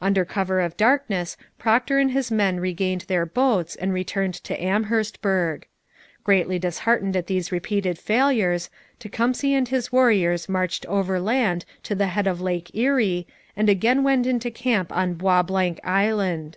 Under 0.00 0.24
cover 0.24 0.58
of 0.60 0.78
darkness 0.78 1.36
Procter 1.58 1.98
and 1.98 2.12
his 2.12 2.30
men 2.30 2.60
regained 2.60 3.02
their 3.08 3.26
boats 3.26 3.76
and 3.76 3.92
returned 3.92 4.32
to 4.44 4.58
Amherstburg. 4.58 5.66
Greatly 6.24 6.58
disheartened 6.58 7.14
at 7.14 7.26
these 7.26 7.52
repeated 7.52 7.98
failures, 7.98 8.70
Tecumseh 8.98 9.48
and 9.54 9.68
his 9.68 9.92
warriors 9.92 10.48
marched 10.48 10.86
overland 10.86 11.66
to 11.82 11.94
the 11.94 12.06
head 12.06 12.26
of 12.26 12.40
Lake 12.40 12.74
Erie 12.74 13.26
and 13.54 13.68
again 13.68 14.02
went 14.02 14.26
into 14.26 14.50
camp 14.50 14.90
on 14.96 15.12
Bois 15.12 15.42
Blanc 15.42 15.78
Island. 15.84 16.56